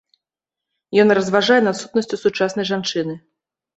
Ён 1.03 1.13
разважае 1.19 1.57
над 1.67 1.75
сутнасцю 1.81 2.15
сучаснай 2.25 2.65
жанчыны. 2.71 3.15